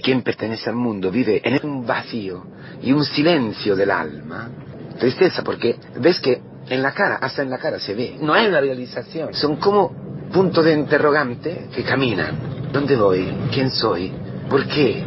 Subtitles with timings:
[0.00, 2.44] quien pertenece al mundo vive en un vacío
[2.82, 4.50] y un silencio del alma,
[4.98, 8.46] tristeza porque ves que en la cara, hasta en la cara se ve, no hay
[8.46, 9.92] una realización, son como
[10.32, 12.70] puntos de interrogante que caminan.
[12.72, 13.32] ¿Dónde voy?
[13.52, 14.12] ¿Quién soy?
[14.48, 15.04] ¿Por qué?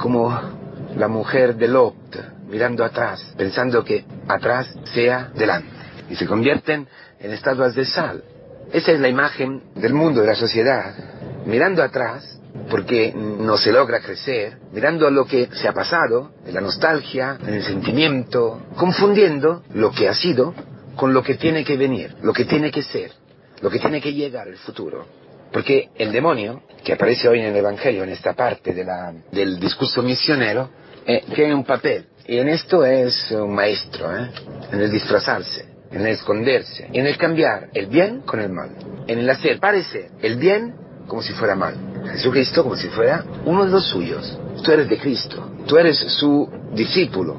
[0.00, 0.36] Como
[0.96, 1.94] la mujer de Lot
[2.48, 5.68] mirando atrás, pensando que atrás sea delante.
[6.10, 6.86] Y se convierten
[7.18, 8.22] en estatuas de sal.
[8.72, 10.94] Esa es la imagen del mundo, de la sociedad.
[11.46, 12.35] Mirando atrás,
[12.70, 17.38] porque no se logra crecer, mirando a lo que se ha pasado, en la nostalgia,
[17.46, 20.54] en el sentimiento, confundiendo lo que ha sido
[20.96, 23.12] con lo que tiene que venir, lo que tiene que ser,
[23.60, 25.06] lo que tiene que llegar el futuro.
[25.52, 29.60] Porque el demonio, que aparece hoy en el Evangelio, en esta parte de la, del
[29.60, 30.68] discurso misionero,
[31.06, 32.06] eh, tiene un papel.
[32.26, 34.30] Y en esto es un maestro, ¿eh?
[34.72, 38.70] en el disfrazarse, en el esconderse, en el cambiar el bien con el mal,
[39.06, 40.74] en el hacer parecer el bien
[41.06, 41.95] como si fuera mal.
[42.08, 44.38] Jesucristo como si fuera uno de los suyos.
[44.62, 47.36] Tú eres de Cristo, tú eres su discípulo.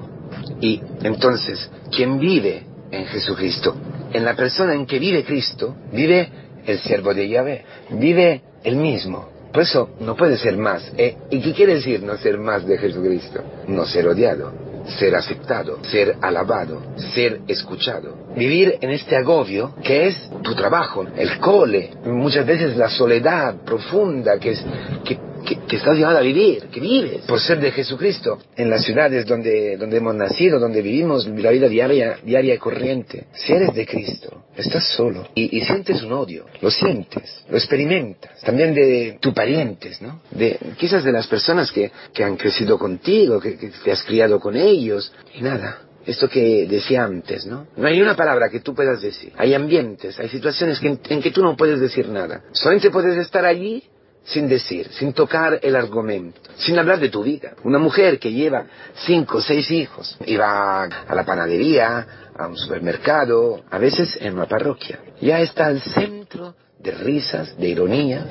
[0.62, 3.76] Y entonces, quien vive en Jesucristo,
[4.14, 6.30] en la persona en que vive Cristo, vive
[6.66, 9.30] el siervo de Yahvé, vive el mismo.
[9.52, 10.92] Por eso no puede ser más.
[10.98, 11.18] ¿eh?
[11.32, 13.42] ¿Y qué quiere decir no ser más de Jesucristo?
[13.68, 14.52] No ser odiado,
[14.88, 16.82] ser aceptado, ser alabado,
[17.14, 18.16] ser escuchado.
[18.36, 24.40] Vivir en este agobio que es tu trabajo, el cole, muchas veces la soledad profunda
[24.40, 24.66] que es
[25.04, 25.20] que,
[25.68, 28.40] que, estás llamado a vivir, que vives por ser de Jesucristo.
[28.56, 33.28] En las ciudades donde, donde hemos nacido, donde vivimos la vida diaria, diaria y corriente.
[33.34, 38.40] Si eres de Cristo, estás solo y, sientes un odio, lo sientes, lo experimentas.
[38.42, 40.22] También de tus parientes, ¿no?
[40.32, 44.56] De, quizás de las personas que, que han crecido contigo, que, te has criado con
[44.56, 47.68] ellos y nada esto que decía antes, ¿no?
[47.76, 49.34] No hay una palabra que tú puedas decir.
[49.36, 52.44] Hay ambientes, hay situaciones que, en, que tú no puedes decir nada.
[52.54, 53.84] Solamente puedes estar allí
[54.28, 57.54] sin decir, sin tocar el argumento, sin hablar de tu vida.
[57.64, 58.66] Una mujer que lleva
[59.06, 64.36] cinco o seis hijos y va a la panadería, a un supermercado, a veces en
[64.36, 68.28] una parroquia, ya está al centro de risas, de ironías,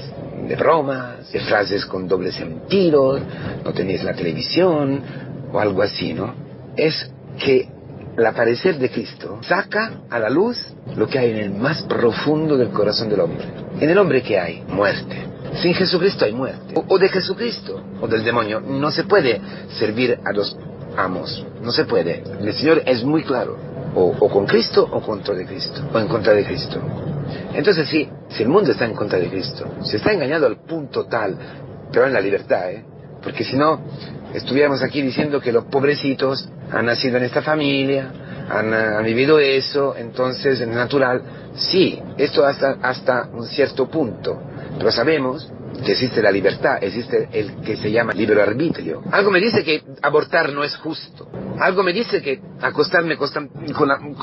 [0.47, 3.19] de bromas, de frases con doble sentido,
[3.65, 5.03] no tenéis la televisión
[5.53, 6.35] o algo así, ¿no?
[6.77, 7.11] Es
[7.43, 7.69] que
[8.17, 10.57] el aparecer de Cristo saca a la luz
[10.95, 13.47] lo que hay en el más profundo del corazón del hombre.
[13.81, 16.75] En el hombre que hay muerte, sin Jesucristo hay muerte.
[16.89, 18.61] O, de Jesucristo o del demonio.
[18.61, 19.41] No se puede
[19.79, 20.57] servir a los
[20.97, 21.45] amos.
[21.63, 22.23] No se puede.
[22.41, 23.57] El Señor es muy claro.
[23.95, 25.81] O, con Cristo o contra de Cristo.
[25.93, 26.81] O en contra de Cristo.
[27.55, 31.07] Entonces sí, si el mundo está en contra de Cristo, se está engañado al punto
[31.07, 31.37] tal,
[31.91, 32.85] pero en la libertad, ¿eh?
[33.23, 33.81] Porque si no,
[34.35, 38.13] estuviéramos aquí diciendo que los pobrecitos han nacido en esta familia,
[38.49, 41.23] han, han, vivido eso, entonces es natural.
[41.55, 44.41] Sí, esto hasta, hasta un cierto punto.
[44.79, 45.51] Pero sabemos
[45.85, 49.03] que existe la libertad, existe el que se llama libre arbitrio.
[49.11, 51.29] Algo me dice que abortar no es justo.
[51.61, 53.31] Algo me dice que acostarme con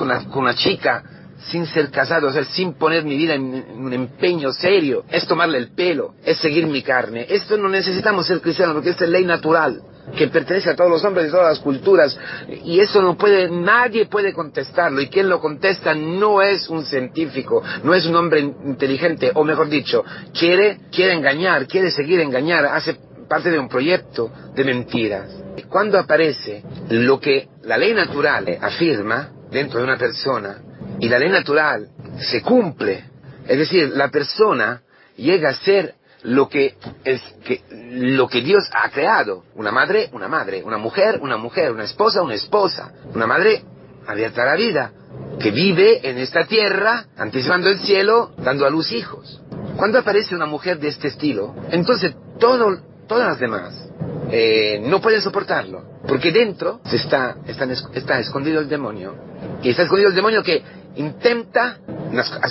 [0.01, 1.03] una, con chica
[1.47, 5.57] sin ser casado, o sea, sin poner mi vida en, un empeño serio, es tomarle
[5.57, 7.25] el pelo, es seguir mi carne.
[7.29, 9.81] Esto no necesitamos ser cristianos porque esta es ley natural
[10.17, 12.17] que pertenece a todos los hombres de todas las culturas
[12.63, 17.63] y eso no puede nadie puede contestarlo y quien lo contesta no es un científico
[17.83, 20.03] no es un hombre inteligente o mejor dicho
[20.37, 22.97] quiere quiere engañar quiere seguir engañar hace
[23.33, 25.27] parte de un proyecto de mentiras.
[25.69, 30.57] Cuando aparece lo que la ley natural afirma dentro de una persona
[30.99, 31.87] y la ley natural
[32.19, 33.05] se cumple
[33.47, 34.81] es decir la persona
[35.17, 39.43] llega a ser lo que es que lo que Dios ha creado.
[39.55, 43.63] Una madre, una madre, una mujer, una mujer, una esposa, una esposa, una madre
[44.07, 44.91] abierta a la vida,
[45.39, 49.41] que vive en esta tierra, anticipando el cielo, dando a luz hijos.
[49.77, 53.89] Cuando aparece una mujer de este estilo, entonces todo, todas las demás
[54.31, 59.15] eh, no pueden soportarlo, porque dentro se está, está, está escondido el demonio,
[59.61, 60.63] y está escondido el demonio que
[60.95, 61.77] intenta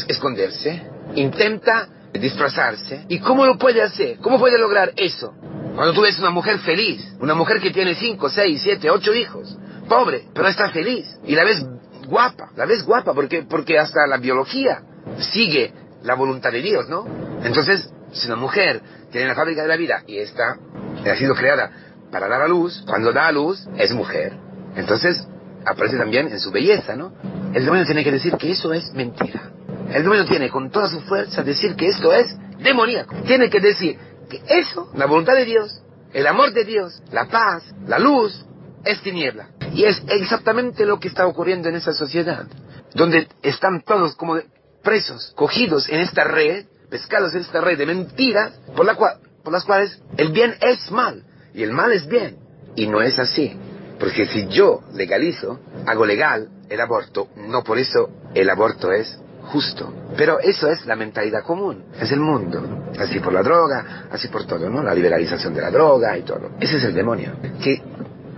[0.09, 0.83] esconderse,
[1.15, 3.05] intenta disfrazarse.
[3.09, 4.19] ¿Y cómo lo puede hacer?
[4.19, 5.35] ¿Cómo puede lograr eso?
[5.75, 9.57] Cuando tú ves una mujer feliz, una mujer que tiene 5, 6, 7, 8 hijos,
[9.89, 11.65] pobre, pero está feliz, y la ves
[12.07, 14.83] guapa, la ves guapa porque, porque hasta la biología
[15.19, 15.73] sigue
[16.03, 17.07] la voluntad de Dios, ¿no?
[17.43, 20.57] Entonces, si una mujer tiene la fábrica de la vida y está,
[21.05, 21.71] ha sido creada
[22.11, 24.35] para dar a luz, cuando da a luz es mujer.
[24.77, 25.27] Entonces,
[25.65, 27.13] aparece también en su belleza, ¿no?
[27.55, 29.51] El demonio tiene que decir que eso es mentira.
[29.93, 33.15] El demonio tiene con toda su fuerza decir que esto es demoníaco.
[33.27, 33.99] Tiene que decir
[34.29, 35.83] que eso, la voluntad de Dios,
[36.13, 38.45] el amor de Dios, la paz, la luz,
[38.85, 39.49] es tiniebla.
[39.75, 42.47] Y es exactamente lo que está ocurriendo en esa sociedad,
[42.95, 44.39] donde están todos como
[44.83, 49.53] presos, cogidos en esta red, pescados en esta red de mentiras, por, la cual, por
[49.53, 51.25] las cuales el bien es mal
[51.55, 52.37] y el mal es bien.
[52.75, 53.55] Y no es así.
[54.03, 59.95] Porque si yo legalizo, hago legal el aborto, no por eso el aborto es justo.
[60.17, 62.91] Pero eso es la mentalidad común, es el mundo.
[62.99, 64.83] Así por la droga, así por todo, ¿no?
[64.83, 66.51] La liberalización de la droga y todo.
[66.59, 67.81] Ese es el demonio, que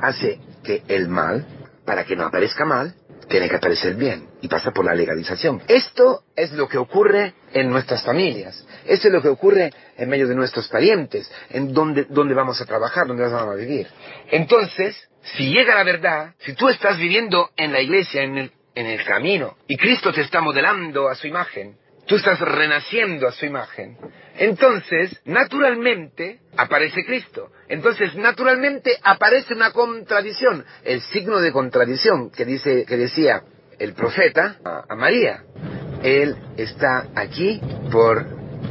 [0.03, 1.47] hace que el mal,
[1.87, 2.95] para que no aparezca mal,
[3.29, 5.63] tiene que aparecer bien y pasa por la legalización.
[5.69, 10.27] Esto es lo que ocurre en nuestras familias, esto es lo que ocurre en medio
[10.27, 12.05] de nuestros parientes, en donde,
[12.35, 13.87] vamos a trabajar, donde vamos a vivir.
[14.31, 14.97] Entonces,
[15.37, 19.05] si llega la verdad, si tú estás viviendo en la iglesia, en el, en el
[19.05, 23.97] camino, y Cristo te está modelando a su imagen, tú estás renaciendo a su imagen,
[24.37, 27.51] entonces, naturalmente, aparece Cristo.
[27.69, 33.43] Entonces, naturalmente, aparece una contradicción, el signo de contradicción que, dice, que decía
[33.79, 35.43] el profeta a, María.
[36.03, 37.61] Él está aquí
[37.91, 38.27] por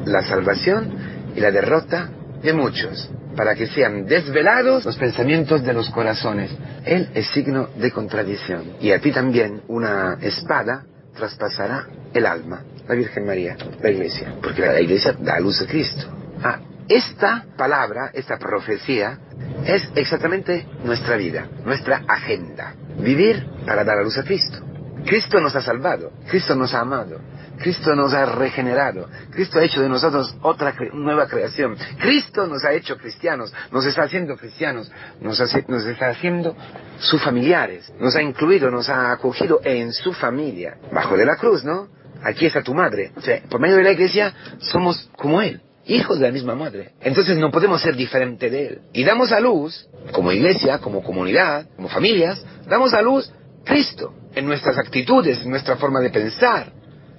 [0.05, 2.09] la salvación y la derrota
[2.41, 6.51] de muchos, para que sean desvelados los pensamientos de los corazones.
[6.85, 8.75] Él es signo de contradicción.
[8.81, 12.63] Y a ti también una espada traspasará el alma.
[12.87, 16.05] La Virgen María, la Iglesia, porque la Iglesia da luz a Cristo.
[16.43, 19.17] Ah, esta palabra, esta profecía,
[19.65, 22.75] es exactamente nuestra vida, nuestra agenda.
[22.99, 24.59] Vivir para dar a luz a Cristo.
[25.05, 27.19] Cristo nos ha salvado, Cristo nos ha amado,
[27.57, 32.73] Cristo nos ha regenerado, Cristo ha hecho de nosotros otra nueva creación, Cristo nos ha
[32.73, 36.55] hecho cristianos, nos está haciendo cristianos, nos, nos está haciendo
[36.99, 41.63] sus familiares, nos ha incluido, nos ha acogido en su familia, bajo de la cruz,
[41.63, 41.89] ¿no?
[42.23, 43.11] Aquí está tu madre.
[43.15, 46.91] O sea, por medio de la iglesia somos como Él hijos de la misma madre.
[47.01, 48.81] Entonces no podemos ser diferente de Él.
[48.93, 53.31] Y damos a luz, como iglesia, como comunidad, como familias, damos a luz
[53.65, 56.71] Cristo en nuestras actitudes, en nuestra forma de pensar.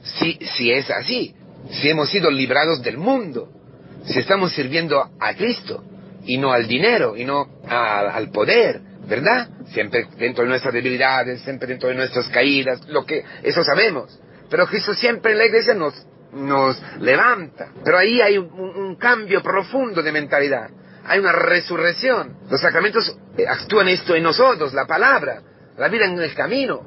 [0.03, 1.35] Si, si es así,
[1.71, 3.51] si hemos sido librados del mundo,
[4.05, 5.83] si estamos sirviendo a Cristo
[6.27, 9.49] y no al dinero y no a, al poder, ¿verdad?
[9.73, 14.19] Siempre dentro de nuestras debilidades, siempre dentro de nuestras caídas, lo que eso sabemos.
[14.51, 15.95] Pero Cristo siempre en la iglesia nos,
[16.33, 17.69] nos levanta.
[17.85, 20.71] Pero ahí hay un, un cambio profundo de mentalidad.
[21.07, 22.39] Hay una resurrección.
[22.51, 25.43] Los sacramentos actúan esto en nosotros, la palabra,
[25.77, 26.83] la vida en el camino.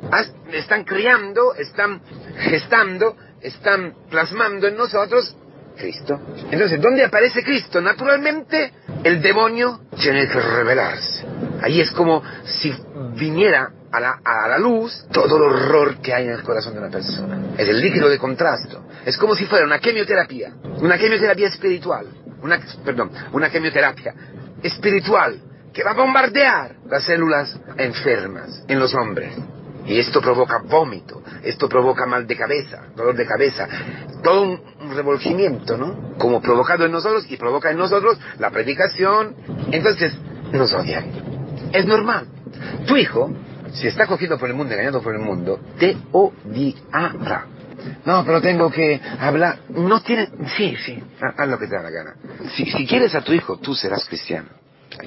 [0.51, 2.01] Están criando, están
[2.37, 5.35] gestando, están plasmando en nosotros
[5.77, 6.19] Cristo.
[6.49, 7.79] Entonces, ¿dónde aparece Cristo?
[7.81, 8.73] Naturalmente,
[9.03, 11.25] el demonio tiene que revelarse.
[11.61, 12.73] Ahí es como si
[13.15, 16.79] viniera a la, a la, luz todo el horror que hay en el corazón de
[16.79, 17.53] una persona.
[17.57, 18.83] Es el líquido de contrasto.
[19.05, 22.07] Es como si fuera una quimioterapia, una quimioterapia espiritual,
[22.41, 24.13] una, perdón, una quimioterapia
[24.61, 25.39] espiritual
[25.73, 29.33] que va a bombardear las células enfermas en los hombres.
[29.85, 33.69] Y esto provoca vómito, esto provoca mal de cabeza, dolor de cabeza,
[34.21, 36.17] todo un, un ¿no?
[36.17, 39.35] Como provocado en nosotros y provoca en nosotros la predicación.
[39.71, 40.13] Entonces,
[40.51, 41.05] nos odian.
[41.71, 42.27] Es normal.
[42.85, 43.31] Tu hijo,
[43.73, 47.45] si está cogido por el mundo, engañado por el mundo, te odiará.
[48.05, 49.59] No, pero tengo que hablar.
[49.69, 50.29] No tiene.
[50.55, 52.15] Sí, sí, haz lo que te da la gana.
[52.55, 54.49] Si, si quieres a tu hijo, tú serás cristiano.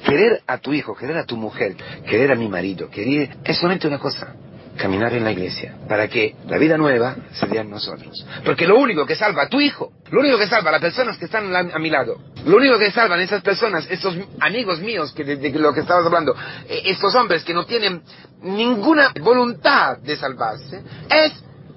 [0.04, 1.74] Querer a tu hijo, querer a tu mujer,
[2.08, 3.36] querer a mi marido, querer.
[3.44, 4.34] Es solamente una cosa.
[4.80, 5.74] Caminar en la iglesia.
[5.86, 8.24] Para que la vida nueva se dé en nosotros.
[8.44, 11.18] Porque lo único que salva a tu hijo, lo único que salva a las personas
[11.18, 12.16] que están a mi lado,
[12.46, 16.06] lo único que salvan esas personas, estos amigos míos que de, de lo que estabas
[16.06, 16.34] hablando,
[16.66, 18.02] estos hombres que no tienen
[18.42, 21.32] ninguna voluntad de salvarse, es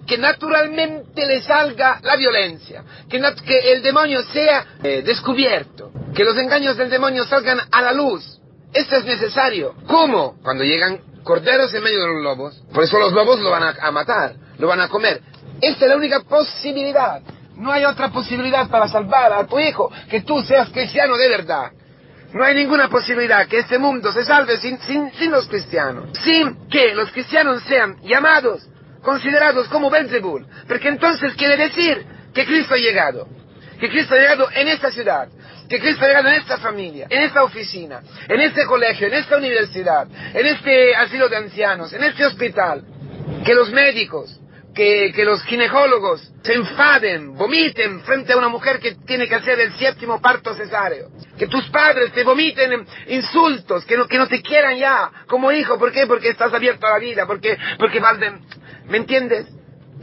[0.07, 6.37] que naturalmente le salga la violencia, que, que el demonio sea eh, descubierto, que los
[6.37, 8.39] engaños del demonio salgan a la luz.
[8.73, 9.75] Esto es necesario.
[9.87, 10.35] ¿Cómo?
[10.41, 12.63] Cuando llegan corderos en medio de los lobos.
[12.73, 15.21] Por eso los lobos lo van a, matar, lo van a comer.
[15.61, 17.21] Esta es la única posibilidad.
[17.55, 21.71] No hay otra posibilidad para salvar a tu hijo, que tú seas cristiano de verdad.
[22.33, 26.09] No hay ninguna posibilidad que este mundo se salve sin, sin, sin los cristianos.
[26.23, 28.67] Sin que los cristianos sean llamados
[29.03, 33.27] considerados como Belzebul, porque entonces quiere decir que Cristo ha llegado,
[33.79, 35.27] que Cristo ha llegado en esta ciudad,
[35.69, 40.07] que Cristo llegado en esta familia, en esta oficina, en este colegio, en esta universidad,
[40.33, 42.83] en este asilo de ancianos, en este hospital,
[43.45, 44.39] que los médicos,
[44.73, 49.59] que, que los ginecólogos se enfaden, vomiten frente a una mujer que tiene que hacer
[49.59, 54.41] el séptimo parto cesáreo, que tus padres te vomiten insultos, que no, que no te
[54.41, 56.07] quieran ya como hijo, ¿por qué?
[56.07, 58.41] Porque estás abierto a la vida, porque, porque valden,
[58.85, 59.47] ¿Me entiendes?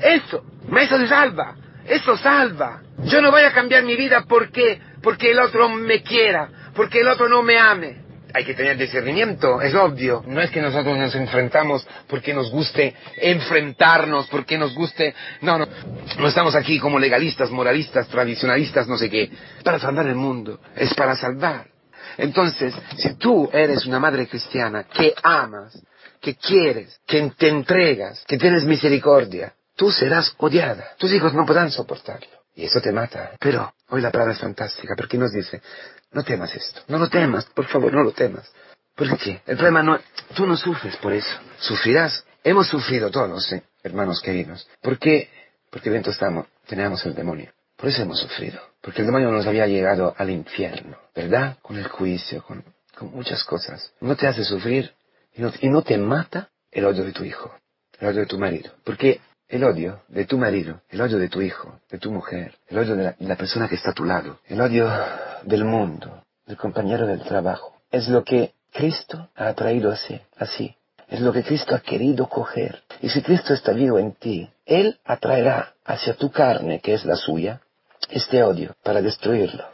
[0.00, 0.44] Eso,
[0.76, 1.54] eso se salva,
[1.86, 2.80] eso salva.
[3.04, 7.08] Yo no voy a cambiar mi vida porque, porque el otro me quiera, porque el
[7.08, 8.10] otro no me ame.
[8.32, 10.22] Hay que tener discernimiento, es obvio.
[10.26, 15.14] No es que nosotros nos enfrentamos porque nos guste enfrentarnos, porque nos guste...
[15.40, 15.66] No, no.
[16.18, 19.30] No estamos aquí como legalistas, moralistas, tradicionalistas, no sé qué.
[19.64, 21.66] Para salvar el mundo, es para salvar.
[22.18, 25.76] Entonces, si tú eres una madre cristiana que amas,
[26.20, 30.90] que quieres, que te entregas, que tienes misericordia, tú serás odiada.
[30.98, 32.39] Tus hijos no podrán soportarlo.
[32.54, 33.32] Y eso te mata.
[33.40, 35.62] Pero hoy la palabra es fantástica porque nos dice,
[36.12, 38.50] no temas esto, no lo temas, por favor, no lo temas.
[38.96, 39.40] ¿Por qué?
[39.46, 39.98] El problema no,
[40.34, 41.30] tú no sufres por eso.
[41.58, 42.24] Sufrirás.
[42.44, 44.68] Hemos sufrido todos, hermanos queridos.
[44.82, 45.30] ¿Por qué?
[45.70, 47.52] Porque dentro estamos, tenemos el demonio.
[47.76, 48.60] Por eso hemos sufrido.
[48.82, 51.58] Porque el demonio nos había llegado al infierno, ¿verdad?
[51.62, 52.64] Con el juicio, con,
[52.96, 53.92] con muchas cosas.
[54.00, 54.92] No te hace sufrir
[55.34, 57.54] y no, y no te mata el odio de tu hijo,
[57.98, 58.72] el odio de tu marido.
[58.84, 62.78] Porque el odio de tu marido, el odio de tu hijo, de tu mujer, el
[62.78, 64.88] odio de la, persona que está a tu lado, el odio
[65.42, 70.76] del mundo, del compañero del trabajo, es lo que Cristo ha traído así, así.
[71.08, 72.84] Es lo que Cristo ha querido coger.
[73.00, 77.16] Y si Cristo está vivo en ti, Él atraerá hacia tu carne, que es la
[77.16, 77.60] suya,
[78.08, 79.64] este odio para destruirlo,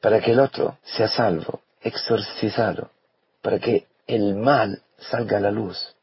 [0.00, 2.90] para que el otro sea salvo, exorcizado,
[3.40, 5.94] para que el mal salga a la luz.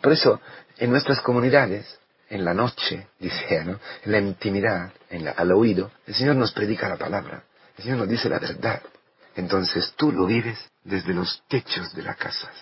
[0.00, 0.40] Por eso,
[0.78, 3.78] en nuestras comunidades, en la noche, dice, ¿no?
[4.04, 7.44] en la intimidad, en la, al oído, el Señor nos predica la palabra,
[7.76, 8.82] el Señor nos dice la verdad.
[9.34, 12.54] Entonces tú lo vives desde los techos de las casas,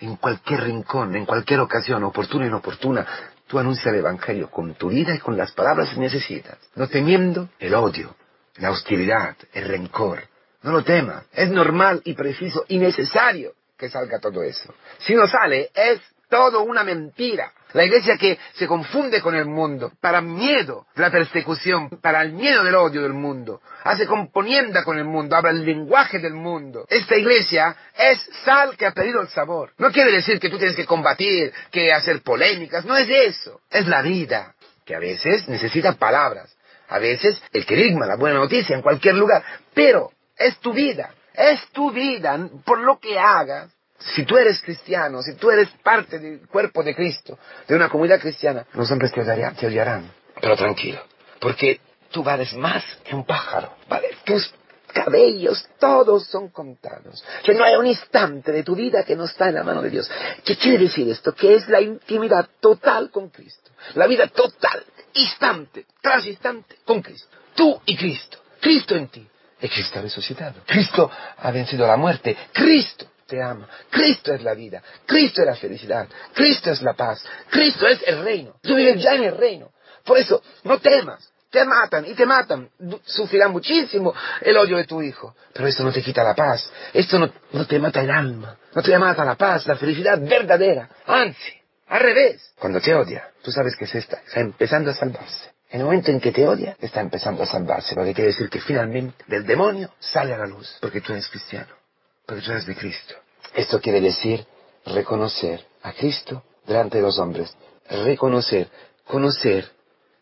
[0.00, 3.06] en cualquier rincón, en cualquier ocasión, oportuna e inoportuna,
[3.46, 7.50] tú anuncias el Evangelio con tu vida y con las palabras que necesitas, no temiendo
[7.58, 8.16] el odio,
[8.56, 10.22] la hostilidad, el rencor.
[10.62, 14.74] No lo temas, es normal y preciso y necesario que salga todo eso.
[14.98, 16.00] Si no sale, es
[16.34, 17.52] todo una mentira.
[17.74, 22.32] La iglesia que se confunde con el mundo para miedo de la persecución, para el
[22.32, 26.86] miedo del odio del mundo, hace componienda con el mundo, habla el lenguaje del mundo.
[26.88, 29.74] Esta iglesia es sal que ha perdido el sabor.
[29.78, 33.60] No quiere decir que tú tienes que combatir, que hacer polémicas, no es eso.
[33.70, 36.56] Es la vida, que a veces necesita palabras,
[36.88, 41.60] a veces el querigma, la buena noticia en cualquier lugar, pero es tu vida, es
[41.68, 46.46] tu vida, por lo que hagas, si tú eres cristiano, si tú eres parte del
[46.48, 49.20] cuerpo de Cristo, de una comunidad cristiana, los hombres te
[49.66, 50.10] odiarán,
[50.40, 51.00] Pero tranquilo,
[51.40, 53.74] porque tú vales más que un pájaro.
[53.88, 54.52] Vale, tus
[54.92, 57.24] cabellos, todos son contados.
[57.42, 59.90] Que no hay un instante de tu vida que no está en la mano de
[59.90, 60.10] Dios.
[60.44, 61.34] ¿Qué quiere decir esto?
[61.34, 63.70] Que es la intimidad total con Cristo.
[63.94, 64.84] La vida total,
[65.14, 67.28] instante, tras instante, con Cristo.
[67.54, 68.38] Tú y Cristo.
[68.60, 69.28] Cristo en ti.
[69.60, 70.60] Y Cristo ha resucitado.
[70.66, 72.36] Cristo ha vencido la muerte.
[72.52, 73.68] Cristo te ama.
[73.90, 78.22] Cristo es la vida, Cristo es la felicidad, Cristo es la paz, Cristo es el
[78.22, 78.56] reino.
[78.62, 79.70] Tú vives ya en el reino.
[80.04, 81.30] Por eso, no temas.
[81.50, 82.68] Te matan y te matan.
[83.04, 85.36] Sufrirán muchísimo el odio de tu hijo.
[85.52, 86.68] Pero esto no te quita la paz.
[86.92, 88.56] Esto no, te mata el alma.
[88.74, 90.88] No te mata la paz, la felicidad verdadera.
[91.06, 91.52] Anzi,
[91.86, 92.54] al revés.
[92.58, 95.52] Cuando te odia, tú sabes que se está, está empezando a salvarse.
[95.70, 97.94] En el momento en que te odia, está empezando a salvarse.
[97.94, 100.76] Lo que quiere decir que finalmente del demonio sale a la luz.
[100.80, 101.83] Porque tú eres cristiano
[102.26, 103.14] detrás de Cristo.
[103.54, 104.44] Esto quiere decir
[104.86, 107.54] reconocer a Cristo delante de los hombres,
[107.88, 108.68] reconocer,
[109.06, 109.70] conocer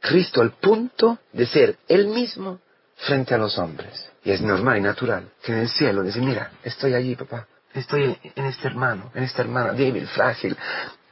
[0.00, 2.60] Cristo al punto de ser Él mismo
[2.96, 4.10] frente a los hombres.
[4.24, 8.16] Y es normal y natural que en el cielo dice, mira, estoy allí, papá, estoy
[8.34, 10.56] en este hermano, en esta hermana débil, frágil,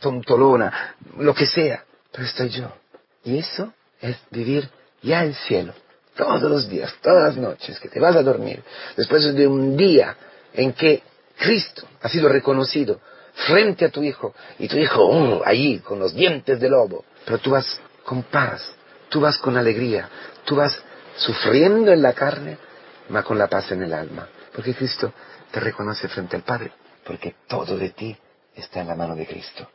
[0.01, 2.73] tontolona, lo que sea, pero estoy yo.
[3.25, 4.69] Y eso es vivir
[5.03, 5.73] ya el cielo,
[6.17, 8.63] todos los días, todas las noches, que te vas a dormir,
[8.97, 10.17] después de un día
[10.55, 11.03] en que
[11.39, 13.01] Cristo ha sido reconocido
[13.47, 17.39] frente a tu hijo y tu hijo oh, ahí con los dientes de lobo, pero
[17.39, 18.73] tú vas con paz,
[19.09, 20.09] tú vas con alegría,
[20.45, 20.83] tú vas
[21.17, 22.59] sufriendo en la carne,
[23.09, 25.13] mas con la paz en el alma, porque Cristo
[25.51, 26.73] te reconoce frente al Padre,
[27.05, 28.17] porque todo de ti
[28.55, 29.69] está en la mano de Cristo.